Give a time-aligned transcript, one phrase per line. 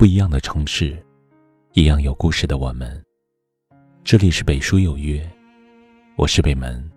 [0.00, 0.96] 不一样的城市，
[1.74, 3.04] 一样有故事的我们。
[4.02, 5.30] 这里是北书有约，
[6.16, 6.90] 我是北门，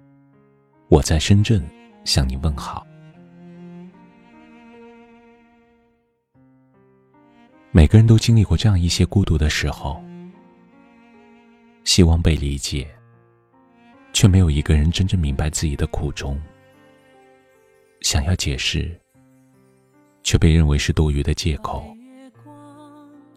[0.87, 1.61] 我在深圳
[2.05, 2.87] 向你问好。
[7.71, 10.01] 每个人都经历过这样一些孤独的时候，
[11.83, 12.87] 希望被理解，
[14.13, 16.41] 却没有一个人真正明白自己的苦衷。
[17.99, 18.97] 想要解释，
[20.23, 21.85] 却被认为是多余的借口。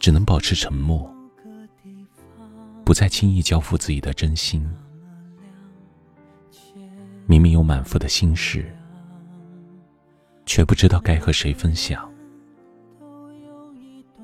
[0.07, 1.13] 只能保持沉默，
[2.85, 4.65] 不再轻易交付自己的真心。
[7.27, 8.73] 明明有满腹的心事，
[10.47, 12.09] 却不知道该和谁分享。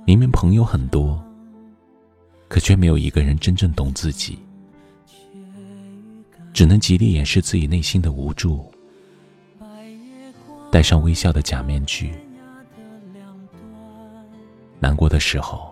[0.07, 1.21] 明明朋友很多，
[2.47, 4.39] 可却没有一个人真正懂自己。
[6.53, 8.73] 只能极力掩饰自己内心的无助，
[10.71, 12.15] 戴上微笑的假面具。
[14.79, 15.72] 难过的时候，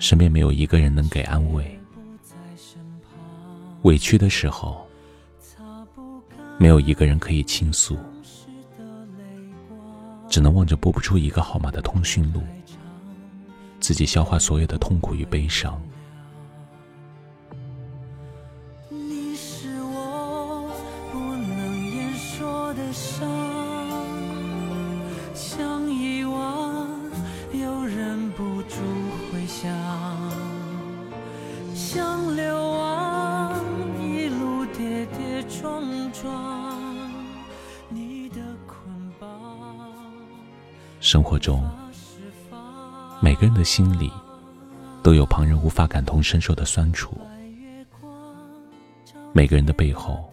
[0.00, 1.62] 身边没有一个人能给安慰；
[3.82, 4.84] 委屈的时候，
[6.58, 7.98] 没有一个人可以倾诉，
[10.26, 12.42] 只能望着拨不出一个号码的通讯录，
[13.78, 15.80] 自己消化所有的痛苦与悲伤。
[35.60, 36.98] 撞撞，
[37.90, 38.78] 你的捆
[39.18, 39.28] 绑。
[41.00, 41.68] 生活中，
[43.20, 44.10] 每个人的心里
[45.02, 47.14] 都有旁人无法感同身受的酸楚，
[49.34, 50.32] 每个人的背后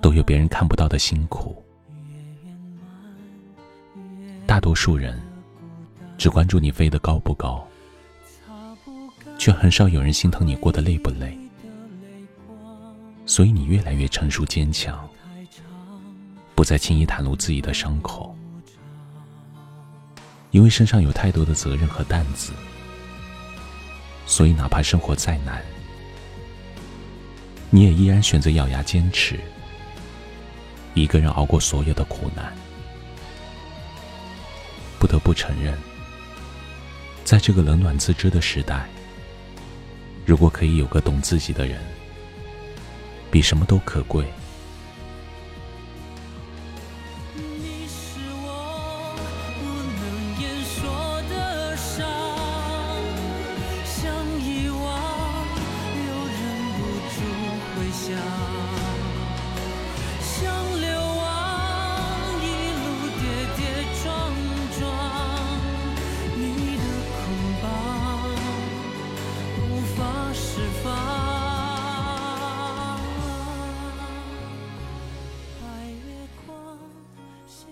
[0.00, 1.60] 都有别人看不到的辛苦。
[4.46, 5.20] 大多数人。
[6.18, 7.62] 只关注你飞得高不高，
[9.36, 11.38] 却很少有人心疼你过得累不累。
[13.26, 15.06] 所以你越来越成熟坚强，
[16.54, 18.34] 不再轻易袒露自己的伤口，
[20.52, 22.52] 因为身上有太多的责任和担子。
[24.26, 25.60] 所以哪怕生活再难，
[27.68, 29.38] 你也依然选择咬牙坚持，
[30.94, 32.52] 一个人熬过所有的苦难。
[34.98, 35.76] 不得不承认。
[37.24, 38.88] 在这个冷暖自知的时代，
[40.24, 41.80] 如果可以有个懂自己的人，
[43.30, 44.24] 比什么都可贵。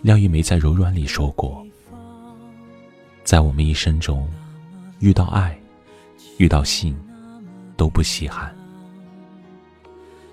[0.05, 1.67] 廖一梅在《柔软》里说过
[3.25, 4.29] ：“在我们一生中，
[4.99, 5.59] 遇到爱，
[6.37, 6.95] 遇到性，
[7.75, 8.55] 都不稀罕。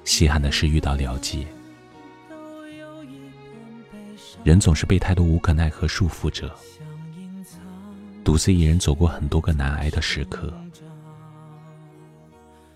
[0.04, 1.48] 稀罕的是遇到了解。
[4.44, 6.53] 人总是被太多无可奈何束缚着，
[8.26, 10.53] 独自一人走过很多个难挨的时刻。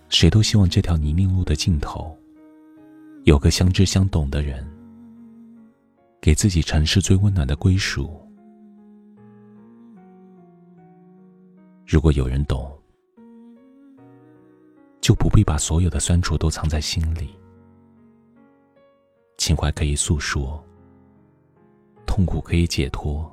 [0.08, 2.16] 谁都希望这条泥泞路的尽头，
[3.24, 4.66] 有个相知相懂的人。”
[6.26, 8.20] 给自己城市最温暖的归属。
[11.86, 12.76] 如果有人懂，
[15.00, 17.38] 就不必把所有的酸楚都藏在心里。
[19.38, 20.60] 情怀可以诉说，
[22.08, 23.32] 痛苦可以解脱。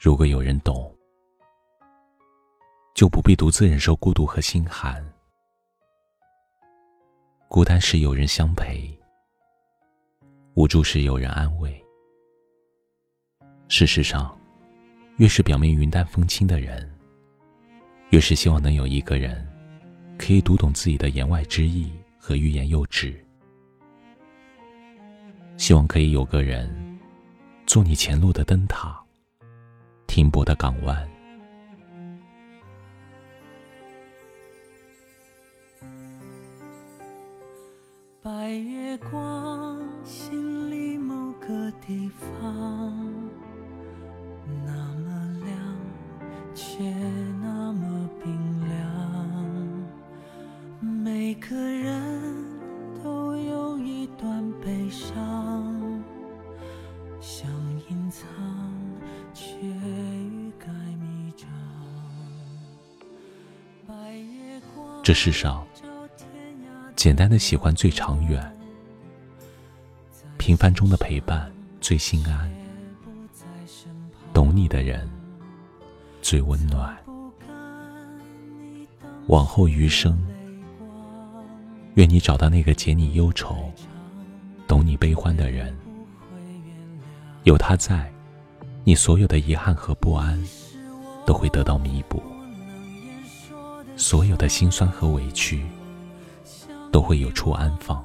[0.00, 0.92] 如果有人懂，
[2.92, 5.00] 就不必独自忍受孤独和心寒。
[7.46, 8.99] 孤单时有人相陪。
[10.60, 11.74] 无助时有人安慰。
[13.68, 14.38] 事实上，
[15.16, 16.86] 越是表面云淡风轻的人，
[18.10, 19.48] 越是希望能有一个人，
[20.18, 23.18] 可以读懂自己的言外之意和欲言又止。
[25.56, 27.00] 希望可以有个人，
[27.64, 29.02] 做你前路的灯塔，
[30.06, 31.08] 停泊的港湾。
[38.22, 39.39] 白月光，
[65.02, 65.66] 这世上，
[66.94, 68.54] 简单的喜欢最长远，
[70.36, 71.50] 平凡中的陪伴
[71.80, 72.52] 最心安，
[74.34, 75.08] 懂你的人
[76.20, 76.96] 最温暖。
[79.28, 80.18] 往后余生，
[81.94, 83.72] 愿你找到那个解你忧愁、
[84.68, 85.74] 懂你悲欢的人，
[87.44, 88.12] 有他在，
[88.84, 90.38] 你所有的遗憾和不安
[91.24, 92.22] 都会得到弥补。
[94.00, 95.62] 所有的辛酸和委屈，
[96.90, 98.02] 都会有处安放。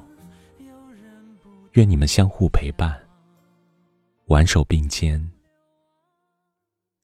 [1.72, 3.02] 愿你们相互陪伴，
[4.26, 5.32] 挽手并肩，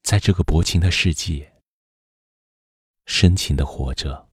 [0.03, 1.51] 在这个薄情的世界，
[3.07, 4.29] 深情的活着。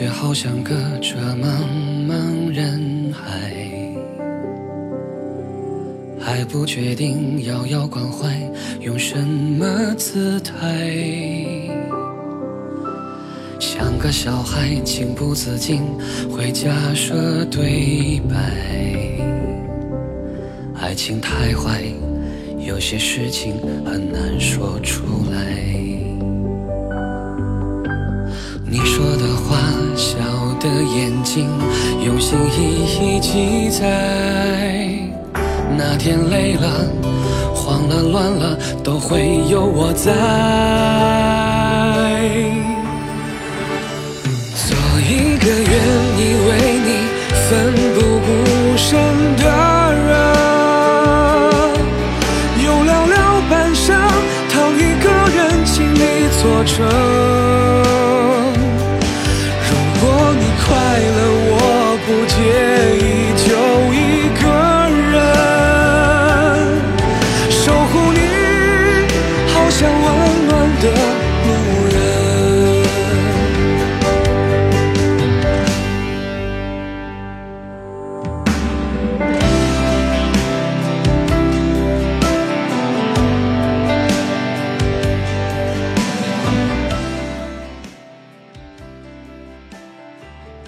[0.00, 1.46] 却好像隔着茫
[2.08, 3.52] 茫人海。
[6.18, 8.34] 还不确定遥遥关怀
[8.80, 10.90] 用什么姿态，
[13.58, 15.82] 像个小孩情不自禁
[16.34, 18.36] 会假设对白。
[20.80, 21.82] 爱情太坏，
[22.66, 23.52] 有些事情
[23.84, 25.58] 很难说出来。
[28.72, 29.58] 你说的话，
[30.00, 30.16] 笑
[30.58, 31.46] 的眼睛，
[32.02, 33.84] 用心一一记载。
[35.76, 36.86] 哪天累了、
[37.54, 41.39] 慌了、乱了，都会有我在。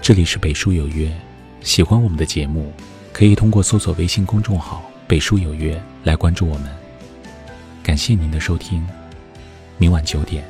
[0.03, 1.09] 这里是北书有约，
[1.61, 2.73] 喜欢我们的节目，
[3.13, 6.69] 可以通过搜索微信公众号“北书有约”来关注我们。
[7.85, 8.85] 感谢您的收听，
[9.79, 10.43] 明晚九点，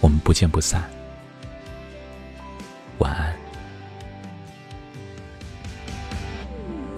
[0.00, 0.82] 我们不见不散。
[2.98, 3.32] 晚安。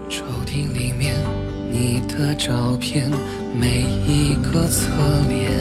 [0.08, 1.14] 抽屉里面
[1.70, 3.10] 你的照片，
[3.54, 4.88] 每一个侧
[5.28, 5.52] 脸，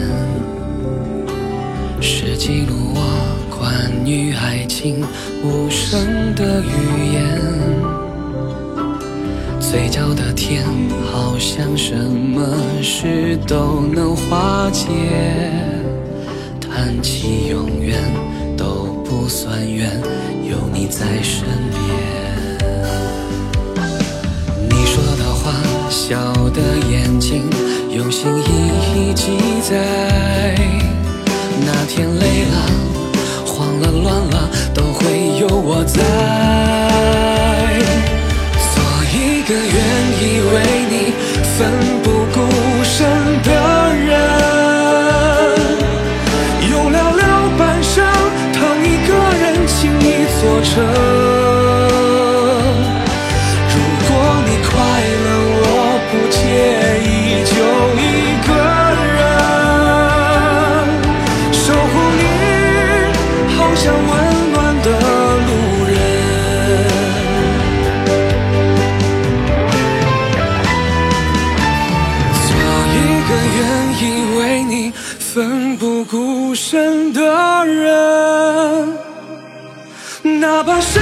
[2.00, 3.39] 是记录我。
[3.60, 3.70] 关
[4.06, 5.04] 于爱情
[5.44, 7.38] 无声的语言，
[9.60, 10.64] 嘴角的甜
[11.12, 12.42] 好像什么
[12.82, 14.88] 事都能化解，
[16.58, 17.98] 谈起永远
[18.56, 19.90] 都不算远，
[20.48, 21.80] 有你在身边。
[24.70, 25.52] 你说的话，
[25.90, 27.42] 笑的眼睛，
[27.94, 29.36] 用心一一记
[29.68, 30.56] 载。
[31.62, 32.79] 那天累了。
[35.80, 36.69] 我在。
[80.62, 80.99] 哪